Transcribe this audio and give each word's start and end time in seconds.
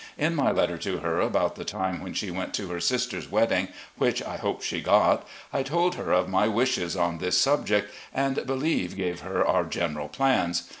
In 0.17 0.33
my 0.33 0.49
letter 0.49 0.79
to 0.79 0.97
her 1.01 1.19
about 1.21 1.53
the 1.53 1.63
time 1.63 2.01
when 2.01 2.15
she 2.15 2.31
went 2.31 2.55
to 2.55 2.69
her 2.69 2.79
sister's 2.79 3.29
wedding, 3.29 3.67
which 3.99 4.23
I 4.23 4.37
hope 4.37 4.63
she 4.63 4.81
got, 4.81 5.27
I 5.53 5.61
told 5.61 5.93
her 5.93 6.11
of 6.11 6.27
my 6.27 6.47
wishes 6.47 6.95
on 6.95 7.19
this 7.19 7.37
subject, 7.37 7.93
and 8.11 8.43
believe 8.47 8.97
gave 8.97 9.19
her 9.19 9.45
our 9.45 9.63
general 9.63 10.07
plans. 10.07 10.63